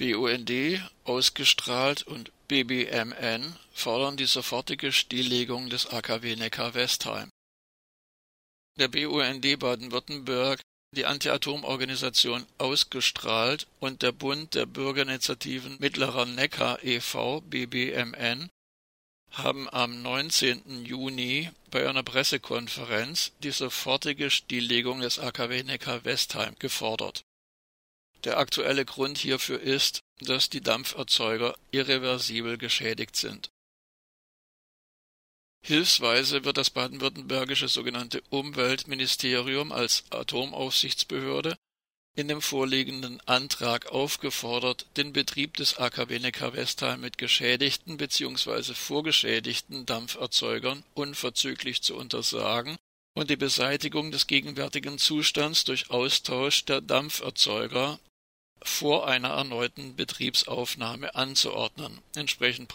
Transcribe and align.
BUND, 0.00 0.50
ausgestrahlt 1.04 2.04
und 2.04 2.32
BBMN 2.48 3.54
fordern 3.74 4.16
die 4.16 4.24
sofortige 4.24 4.92
Stilllegung 4.92 5.68
des 5.68 5.88
AKW 5.88 6.36
Neckar-Westheim. 6.36 7.28
Der 8.78 8.88
BUND 8.88 9.58
Baden-Württemberg, 9.58 10.62
die 10.96 11.04
Anti-Atom-Organisation 11.04 12.46
Ausgestrahlt 12.56 13.66
und 13.78 14.00
der 14.00 14.12
Bund 14.12 14.54
der 14.54 14.64
Bürgerinitiativen 14.64 15.76
Mittlerer 15.80 16.24
Neckar 16.24 16.82
e.V. 16.82 17.42
BBMN 17.42 18.48
haben 19.32 19.68
am 19.68 20.00
19. 20.00 20.86
Juni 20.86 21.50
bei 21.70 21.86
einer 21.86 22.04
Pressekonferenz 22.04 23.32
die 23.42 23.50
sofortige 23.50 24.30
Stilllegung 24.30 25.00
des 25.00 25.18
AKW 25.18 25.62
Neckar-Westheim 25.62 26.54
gefordert. 26.58 27.22
Der 28.24 28.38
aktuelle 28.38 28.84
Grund 28.84 29.18
hierfür 29.18 29.60
ist, 29.60 30.02
dass 30.20 30.50
die 30.50 30.60
Dampferzeuger 30.60 31.56
irreversibel 31.70 32.58
geschädigt 32.58 33.16
sind. 33.16 33.50
Hilfsweise 35.62 36.44
wird 36.44 36.56
das 36.56 36.70
baden-württembergische 36.70 37.68
sogenannte 37.68 38.22
Umweltministerium 38.30 39.72
als 39.72 40.04
Atomaufsichtsbehörde 40.10 41.56
in 42.16 42.28
dem 42.28 42.42
vorliegenden 42.42 43.20
Antrag 43.26 43.86
aufgefordert, 43.86 44.86
den 44.96 45.12
Betrieb 45.12 45.56
des 45.56 45.78
AKW 45.78 46.18
Neckar-Westheim 46.18 47.00
mit 47.00 47.18
geschädigten 47.18 47.96
bzw. 47.98 48.74
vorgeschädigten 48.74 49.86
Dampferzeugern 49.86 50.82
unverzüglich 50.94 51.82
zu 51.82 51.96
untersagen 51.96 52.76
und 53.14 53.30
die 53.30 53.36
Beseitigung 53.36 54.10
des 54.10 54.26
gegenwärtigen 54.26 54.98
Zustands 54.98 55.64
durch 55.64 55.90
Austausch 55.90 56.64
der 56.64 56.80
Dampferzeuger 56.80 58.00
vor 58.62 59.08
einer 59.08 59.30
erneuten 59.30 59.96
Betriebsaufnahme 59.96 61.14
anzuordnen, 61.14 62.00
entsprechend 62.14 62.68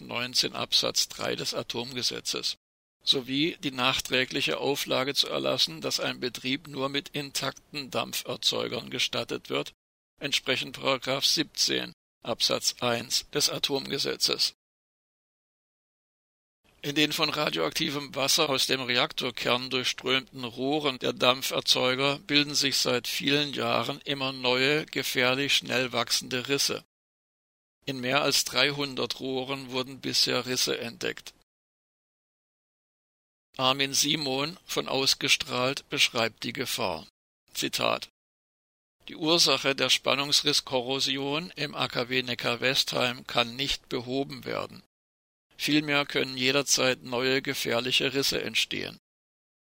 19 0.00 0.54
Absatz 0.54 1.08
3 1.08 1.36
des 1.36 1.54
Atomgesetzes, 1.54 2.56
sowie 3.02 3.56
die 3.62 3.70
nachträgliche 3.70 4.58
Auflage 4.58 5.14
zu 5.14 5.28
erlassen, 5.28 5.80
dass 5.80 6.00
ein 6.00 6.20
Betrieb 6.20 6.68
nur 6.68 6.88
mit 6.88 7.10
intakten 7.10 7.90
Dampferzeugern 7.90 8.90
gestattet 8.90 9.50
wird, 9.50 9.72
entsprechend 10.18 10.80
17 11.34 11.92
Absatz 12.22 12.74
1 12.80 13.30
des 13.30 13.48
Atomgesetzes 13.48 14.54
in 16.80 16.94
den 16.94 17.12
von 17.12 17.28
radioaktivem 17.28 18.14
Wasser 18.14 18.48
aus 18.48 18.66
dem 18.66 18.80
Reaktorkern 18.80 19.68
durchströmten 19.68 20.44
Rohren 20.44 20.98
der 21.00 21.12
Dampferzeuger 21.12 22.20
bilden 22.20 22.54
sich 22.54 22.76
seit 22.78 23.08
vielen 23.08 23.52
Jahren 23.52 24.00
immer 24.04 24.32
neue, 24.32 24.86
gefährlich 24.86 25.54
schnell 25.54 25.92
wachsende 25.92 26.48
Risse. 26.48 26.84
In 27.84 28.00
mehr 28.00 28.22
als 28.22 28.44
300 28.44 29.18
Rohren 29.18 29.70
wurden 29.70 30.00
bisher 30.00 30.46
Risse 30.46 30.78
entdeckt. 30.78 31.34
Armin 33.56 33.92
Simon 33.92 34.56
von 34.64 34.86
Ausgestrahlt 34.86 35.88
beschreibt 35.88 36.44
die 36.44 36.52
Gefahr. 36.52 37.08
Zitat 37.54 38.08
Die 39.08 39.16
Ursache 39.16 39.74
der 39.74 39.90
Spannungsrisskorrosion 39.90 41.50
im 41.56 41.74
AKW 41.74 42.22
Neckar-Westheim 42.22 43.26
kann 43.26 43.56
nicht 43.56 43.88
behoben 43.88 44.44
werden. 44.44 44.84
Vielmehr 45.58 46.06
können 46.06 46.36
jederzeit 46.36 47.02
neue 47.02 47.42
gefährliche 47.42 48.14
Risse 48.14 48.40
entstehen. 48.40 48.98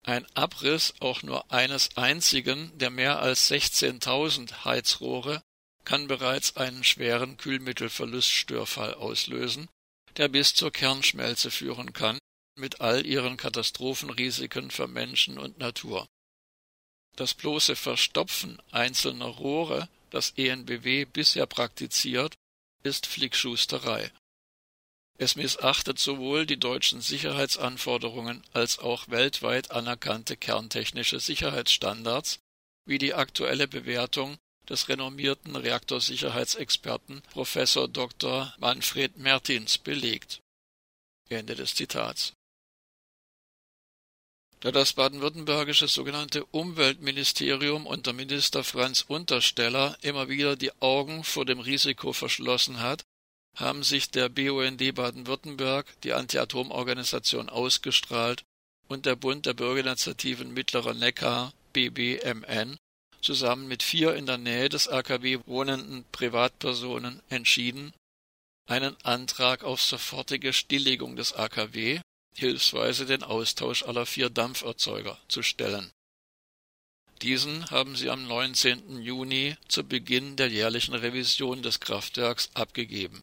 Ein 0.03 0.25
Abriss 0.35 0.93
auch 0.99 1.23
nur 1.23 1.51
eines 1.51 1.95
einzigen 1.95 2.77
der 2.77 2.89
mehr 2.89 3.19
als 3.19 3.49
16.000 3.49 4.65
Heizrohre 4.65 5.41
kann 5.85 6.07
bereits 6.07 6.57
einen 6.57 6.83
schweren 6.83 7.37
Kühlmittelverluststörfall 7.37 8.93
auslösen, 8.95 9.69
der 10.17 10.27
bis 10.27 10.53
zur 10.53 10.71
Kernschmelze 10.71 11.49
führen 11.49 11.93
kann, 11.93 12.19
mit 12.55 12.81
all 12.81 13.05
ihren 13.05 13.37
Katastrophenrisiken 13.37 14.71
für 14.71 14.87
Menschen 14.87 15.39
und 15.39 15.59
Natur. 15.59 16.07
Das 17.15 17.33
bloße 17.33 17.75
Verstopfen 17.75 18.61
einzelner 18.71 19.25
Rohre, 19.25 19.89
das 20.09 20.31
ENBW 20.31 21.05
bisher 21.05 21.45
praktiziert, 21.45 22.35
ist 22.83 23.05
Flickschusterei. 23.05 24.11
Es 25.21 25.35
missachtet 25.35 25.99
sowohl 25.99 26.45
die 26.45 26.57
deutschen 26.57 27.01
Sicherheitsanforderungen 27.01 28.41
als 28.53 28.79
auch 28.79 29.09
weltweit 29.09 29.69
anerkannte 29.69 30.37
kerntechnische 30.37 31.19
Sicherheitsstandards, 31.19 32.39
wie 32.85 32.99
die 32.99 33.13
aktuelle 33.13 33.67
Bewertung 33.67 34.37
des 34.69 34.87
renommierten 34.87 35.57
Reaktorsicherheitsexperten 35.57 37.21
Professor 37.33 37.89
Dr. 37.89 38.53
Manfred 38.59 39.17
Mertins 39.17 39.77
belegt. 39.77 40.39
Ende 41.27 41.53
des 41.53 41.75
Zitats. 41.75 42.31
Da 44.61 44.71
das 44.71 44.93
baden-württembergische 44.93 45.89
sogenannte 45.89 46.45
Umweltministerium 46.45 47.85
unter 47.87 48.13
Minister 48.13 48.63
Franz 48.63 49.01
Untersteller 49.01 49.97
immer 50.01 50.29
wieder 50.29 50.55
die 50.55 50.71
Augen 50.81 51.25
vor 51.25 51.43
dem 51.43 51.59
Risiko 51.59 52.13
verschlossen 52.13 52.79
hat, 52.79 53.03
haben 53.55 53.83
sich 53.83 54.09
der 54.11 54.29
BUND 54.29 54.95
Baden-Württemberg, 54.95 55.85
die 56.03 56.13
Anti-Atom-Organisation 56.13 57.49
Ausgestrahlt 57.49 58.43
und 58.87 59.05
der 59.05 59.15
Bund 59.15 59.45
der 59.45 59.53
Bürgerinitiativen 59.53 60.53
Mittlerer 60.53 60.93
Neckar 60.93 61.53
BBMN 61.73 62.77
zusammen 63.21 63.67
mit 63.67 63.83
vier 63.83 64.15
in 64.15 64.25
der 64.25 64.37
Nähe 64.37 64.69
des 64.69 64.87
AKW 64.87 65.39
wohnenden 65.45 66.05
Privatpersonen 66.11 67.21
entschieden, 67.29 67.93
einen 68.67 68.95
Antrag 69.03 69.63
auf 69.63 69.81
sofortige 69.81 70.53
Stilllegung 70.53 71.15
des 71.15 71.33
AKW, 71.33 72.01
hilfsweise 72.35 73.05
den 73.05 73.23
Austausch 73.23 73.83
aller 73.83 74.05
vier 74.05 74.29
Dampferzeuger, 74.29 75.19
zu 75.27 75.43
stellen. 75.43 75.91
Diesen 77.21 77.69
haben 77.69 77.95
sie 77.95 78.09
am 78.09 78.25
19. 78.27 79.01
Juni 79.01 79.57
zu 79.67 79.83
Beginn 79.83 80.37
der 80.37 80.47
jährlichen 80.47 80.95
Revision 80.95 81.61
des 81.61 81.81
Kraftwerks 81.81 82.49
abgegeben. 82.53 83.21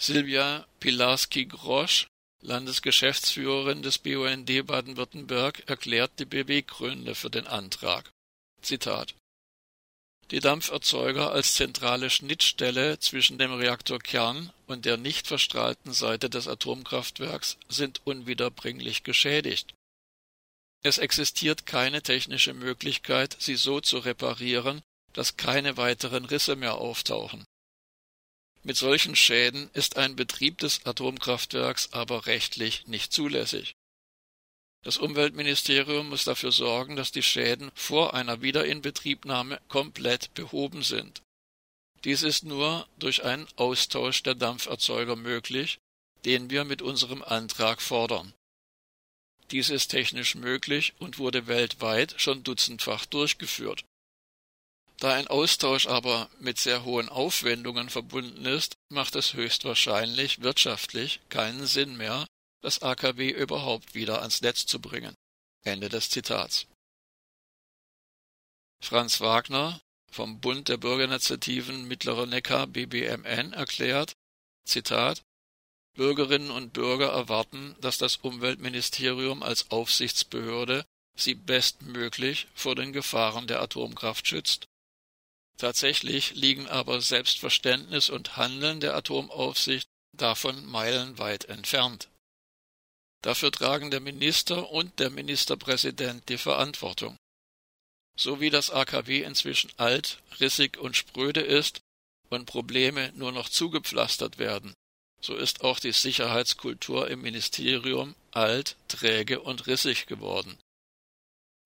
Silvia 0.00 0.64
Pilarski-Grosch, 0.78 2.06
Landesgeschäftsführerin 2.40 3.82
des 3.82 3.98
BUND 3.98 4.46
Baden-Württemberg, 4.64 5.64
erklärt 5.68 6.12
die 6.20 6.24
Beweggründe 6.24 7.16
für 7.16 7.30
den 7.30 7.48
Antrag. 7.48 8.08
Zitat 8.62 9.16
Die 10.30 10.38
Dampferzeuger 10.38 11.32
als 11.32 11.54
zentrale 11.54 12.10
Schnittstelle 12.10 13.00
zwischen 13.00 13.38
dem 13.38 13.52
Reaktorkern 13.52 14.52
und 14.68 14.84
der 14.84 14.98
nicht 14.98 15.26
verstrahlten 15.26 15.92
Seite 15.92 16.30
des 16.30 16.46
Atomkraftwerks 16.46 17.56
sind 17.68 18.00
unwiederbringlich 18.04 19.02
geschädigt. 19.02 19.74
Es 20.84 20.98
existiert 20.98 21.66
keine 21.66 22.02
technische 22.02 22.54
Möglichkeit, 22.54 23.36
sie 23.40 23.56
so 23.56 23.80
zu 23.80 23.98
reparieren, 23.98 24.80
dass 25.12 25.36
keine 25.36 25.76
weiteren 25.76 26.24
Risse 26.24 26.54
mehr 26.54 26.76
auftauchen 26.76 27.44
mit 28.68 28.76
solchen 28.76 29.16
Schäden 29.16 29.70
ist 29.72 29.96
ein 29.96 30.14
Betrieb 30.14 30.58
des 30.58 30.84
Atomkraftwerks 30.84 31.94
aber 31.94 32.26
rechtlich 32.26 32.86
nicht 32.86 33.14
zulässig. 33.14 33.76
Das 34.84 34.98
Umweltministerium 34.98 36.10
muss 36.10 36.24
dafür 36.24 36.52
sorgen, 36.52 36.94
dass 36.94 37.10
die 37.10 37.22
Schäden 37.22 37.70
vor 37.74 38.12
einer 38.12 38.42
Wiederinbetriebnahme 38.42 39.58
komplett 39.68 40.34
behoben 40.34 40.82
sind. 40.82 41.22
Dies 42.04 42.22
ist 42.22 42.44
nur 42.44 42.86
durch 42.98 43.24
einen 43.24 43.48
Austausch 43.56 44.22
der 44.22 44.34
Dampferzeuger 44.34 45.16
möglich, 45.16 45.78
den 46.26 46.50
wir 46.50 46.64
mit 46.64 46.82
unserem 46.82 47.22
Antrag 47.22 47.80
fordern. 47.80 48.34
Dies 49.50 49.70
ist 49.70 49.88
technisch 49.88 50.34
möglich 50.34 50.92
und 50.98 51.16
wurde 51.16 51.46
weltweit 51.46 52.16
schon 52.18 52.42
dutzendfach 52.44 53.06
durchgeführt. 53.06 53.86
Da 55.00 55.14
ein 55.14 55.28
Austausch 55.28 55.86
aber 55.86 56.28
mit 56.40 56.58
sehr 56.58 56.84
hohen 56.84 57.08
Aufwendungen 57.08 57.88
verbunden 57.88 58.44
ist, 58.46 58.76
macht 58.88 59.14
es 59.14 59.34
höchstwahrscheinlich 59.34 60.42
wirtschaftlich 60.42 61.20
keinen 61.28 61.66
Sinn 61.66 61.96
mehr, 61.96 62.26
das 62.62 62.82
AKW 62.82 63.30
überhaupt 63.30 63.94
wieder 63.94 64.20
ans 64.20 64.40
Netz 64.40 64.66
zu 64.66 64.80
bringen. 64.80 65.14
Ende 65.64 65.88
des 65.88 66.10
Zitats. 66.10 66.66
Franz 68.82 69.20
Wagner 69.20 69.80
vom 70.10 70.40
Bund 70.40 70.68
der 70.68 70.78
Bürgerinitiativen 70.78 71.86
Mittlerer 71.86 72.26
Neckar 72.26 72.66
BBMN 72.66 73.52
erklärt, 73.52 74.14
Zitat, 74.64 75.22
Bürgerinnen 75.94 76.50
und 76.50 76.72
Bürger 76.72 77.10
erwarten, 77.10 77.76
dass 77.80 77.98
das 77.98 78.16
Umweltministerium 78.16 79.42
als 79.42 79.70
Aufsichtsbehörde 79.70 80.84
sie 81.16 81.34
bestmöglich 81.34 82.48
vor 82.54 82.74
den 82.74 82.92
Gefahren 82.92 83.46
der 83.46 83.60
Atomkraft 83.60 84.26
schützt 84.26 84.67
Tatsächlich 85.58 86.34
liegen 86.34 86.68
aber 86.68 87.00
Selbstverständnis 87.00 88.10
und 88.10 88.36
Handeln 88.36 88.78
der 88.80 88.94
Atomaufsicht 88.94 89.88
davon 90.16 90.64
meilenweit 90.64 91.46
entfernt. 91.46 92.08
Dafür 93.22 93.50
tragen 93.50 93.90
der 93.90 94.00
Minister 94.00 94.70
und 94.70 95.00
der 95.00 95.10
Ministerpräsident 95.10 96.28
die 96.28 96.38
Verantwortung. 96.38 97.16
So 98.16 98.40
wie 98.40 98.50
das 98.50 98.70
AKW 98.70 99.22
inzwischen 99.22 99.70
alt, 99.76 100.22
rissig 100.40 100.78
und 100.78 100.96
spröde 100.96 101.40
ist 101.40 101.80
und 102.30 102.46
Probleme 102.46 103.12
nur 103.16 103.32
noch 103.32 103.48
zugepflastert 103.48 104.38
werden, 104.38 104.74
so 105.20 105.34
ist 105.34 105.62
auch 105.62 105.80
die 105.80 105.92
Sicherheitskultur 105.92 107.10
im 107.10 107.22
Ministerium 107.22 108.14
alt, 108.30 108.76
träge 108.86 109.40
und 109.40 109.66
rissig 109.66 110.06
geworden. 110.06 110.56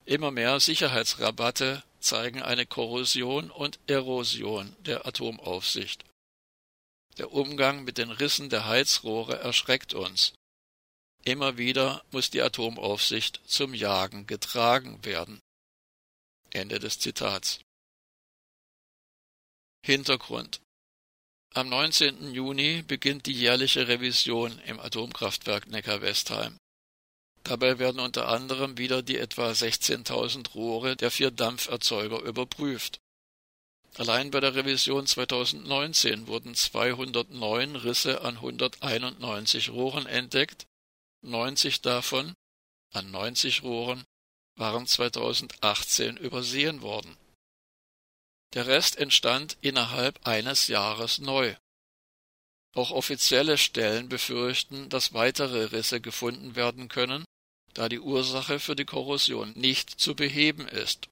Immer 0.06 0.30
mehr 0.30 0.58
Sicherheitsrabatte 0.60 1.82
zeigen 2.02 2.42
eine 2.42 2.66
Korrosion 2.66 3.50
und 3.50 3.78
Erosion 3.86 4.74
der 4.80 5.06
Atomaufsicht. 5.06 6.04
Der 7.18 7.32
Umgang 7.32 7.84
mit 7.84 7.98
den 7.98 8.10
Rissen 8.10 8.50
der 8.50 8.66
Heizrohre 8.66 9.38
erschreckt 9.38 9.94
uns. 9.94 10.34
Immer 11.24 11.56
wieder 11.56 12.04
muss 12.10 12.30
die 12.30 12.42
Atomaufsicht 12.42 13.40
zum 13.46 13.74
Jagen 13.74 14.26
getragen 14.26 15.04
werden. 15.04 15.40
Ende 16.50 16.78
des 16.78 16.98
Zitats. 16.98 17.60
Hintergrund 19.84 20.60
Am 21.54 21.68
19. 21.68 22.32
Juni 22.32 22.82
beginnt 22.82 23.26
die 23.26 23.32
jährliche 23.32 23.88
Revision 23.88 24.58
im 24.60 24.80
Atomkraftwerk 24.80 25.66
Neckar-Westheim. 25.68 26.56
Dabei 27.44 27.78
werden 27.78 28.00
unter 28.00 28.28
anderem 28.28 28.78
wieder 28.78 29.02
die 29.02 29.18
etwa 29.18 29.50
16.000 29.50 30.52
Rohre 30.52 30.96
der 30.96 31.10
vier 31.10 31.30
Dampferzeuger 31.30 32.20
überprüft. 32.20 33.00
Allein 33.94 34.30
bei 34.30 34.40
der 34.40 34.54
Revision 34.54 35.06
2019 35.06 36.26
wurden 36.26 36.54
209 36.54 37.76
Risse 37.76 38.22
an 38.22 38.36
191 38.36 39.70
Rohren 39.70 40.06
entdeckt, 40.06 40.66
90 41.22 41.82
davon, 41.82 42.34
an 42.92 43.10
90 43.10 43.62
Rohren, 43.62 44.04
waren 44.56 44.86
2018 44.86 46.16
übersehen 46.16 46.80
worden. 46.80 47.16
Der 48.54 48.66
Rest 48.66 48.96
entstand 48.96 49.56
innerhalb 49.60 50.26
eines 50.26 50.68
Jahres 50.68 51.18
neu. 51.18 51.54
Auch 52.74 52.90
offizielle 52.90 53.58
Stellen 53.58 54.08
befürchten, 54.08 54.88
dass 54.88 55.12
weitere 55.12 55.64
Risse 55.64 56.00
gefunden 56.00 56.54
werden 56.56 56.88
können, 56.88 57.24
da 57.74 57.88
die 57.88 58.00
Ursache 58.00 58.60
für 58.60 58.76
die 58.76 58.84
Korrosion 58.84 59.52
nicht 59.56 59.90
zu 59.90 60.14
beheben 60.14 60.68
ist. 60.68 61.08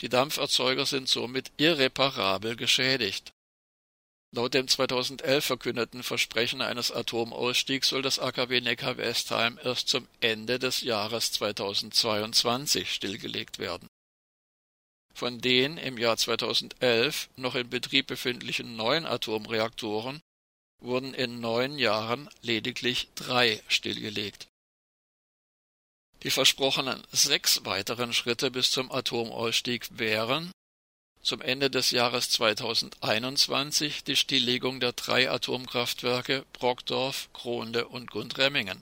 Die 0.00 0.08
Dampferzeuger 0.08 0.86
sind 0.86 1.08
somit 1.08 1.52
irreparabel 1.56 2.56
geschädigt. 2.56 3.32
Laut 4.32 4.52
dem 4.52 4.66
2011 4.66 5.44
verkündeten 5.44 6.02
Versprechen 6.02 6.60
eines 6.60 6.90
Atomausstiegs 6.90 7.88
soll 7.88 8.02
das 8.02 8.18
AKW 8.18 8.60
Neckar-Westheim 8.60 9.60
erst 9.62 9.88
zum 9.88 10.08
Ende 10.20 10.58
des 10.58 10.80
Jahres 10.80 11.30
2022 11.32 12.92
stillgelegt 12.92 13.60
werden. 13.60 13.88
Von 15.14 15.40
den 15.40 15.76
im 15.76 15.96
Jahr 15.96 16.16
2011 16.16 17.28
noch 17.36 17.54
in 17.54 17.70
Betrieb 17.70 18.08
befindlichen 18.08 18.74
neun 18.74 19.06
Atomreaktoren 19.06 20.20
wurden 20.80 21.14
in 21.14 21.38
neun 21.38 21.78
Jahren 21.78 22.28
lediglich 22.42 23.08
drei 23.14 23.62
stillgelegt. 23.68 24.48
Die 26.24 26.30
versprochenen 26.30 27.02
sechs 27.12 27.64
weiteren 27.64 28.14
Schritte 28.14 28.50
bis 28.50 28.70
zum 28.70 28.90
Atomausstieg 28.90 29.86
wären 29.98 30.50
zum 31.20 31.40
Ende 31.40 31.70
des 31.70 31.90
Jahres 31.90 32.30
2021 32.30 34.04
die 34.04 34.16
Stilllegung 34.16 34.80
der 34.80 34.92
drei 34.92 35.30
Atomkraftwerke 35.30 36.44
Brockdorf, 36.52 37.28
Kronde 37.32 37.88
und 37.88 38.10
Gundremmingen 38.10 38.80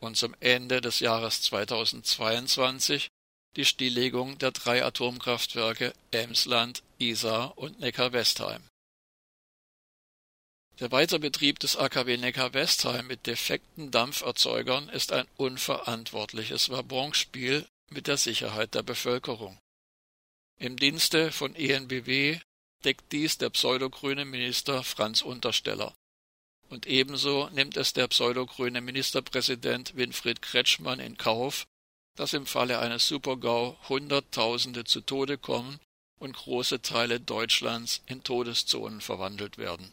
und 0.00 0.16
zum 0.16 0.34
Ende 0.40 0.80
des 0.80 0.98
Jahres 0.98 1.42
2022 1.42 3.08
die 3.56 3.64
Stilllegung 3.64 4.38
der 4.38 4.50
drei 4.50 4.84
Atomkraftwerke 4.84 5.92
Emsland, 6.10 6.82
Isar 6.98 7.56
und 7.56 7.78
Neckar-Westheim. 7.80 8.62
Der 10.80 10.90
Weiterbetrieb 10.90 11.58
des 11.58 11.76
AKW 11.76 12.16
Neckar-Westheim 12.16 13.06
mit 13.06 13.26
defekten 13.26 13.90
Dampferzeugern 13.90 14.88
ist 14.88 15.12
ein 15.12 15.28
unverantwortliches 15.36 16.70
Wabonspiel 16.70 17.66
mit 17.90 18.06
der 18.06 18.16
Sicherheit 18.16 18.74
der 18.74 18.82
Bevölkerung. 18.82 19.58
Im 20.58 20.76
Dienste 20.78 21.30
von 21.30 21.54
EnBW 21.54 22.40
deckt 22.84 23.12
dies 23.12 23.36
der 23.36 23.50
pseudogrüne 23.50 24.24
Minister 24.24 24.82
Franz 24.82 25.20
Untersteller. 25.20 25.94
Und 26.70 26.86
ebenso 26.86 27.50
nimmt 27.50 27.76
es 27.76 27.92
der 27.92 28.08
pseudogrüne 28.08 28.80
Ministerpräsident 28.80 29.94
Winfried 29.94 30.40
Kretschmann 30.40 31.00
in 31.00 31.18
Kauf, 31.18 31.66
dass 32.16 32.32
im 32.32 32.46
Falle 32.46 32.78
eines 32.78 33.06
Supergau 33.06 33.78
Hunderttausende 33.90 34.84
zu 34.84 35.02
Tode 35.02 35.36
kommen 35.36 35.80
und 36.18 36.34
große 36.34 36.80
Teile 36.80 37.20
Deutschlands 37.20 38.02
in 38.06 38.24
Todeszonen 38.24 39.02
verwandelt 39.02 39.58
werden 39.58 39.92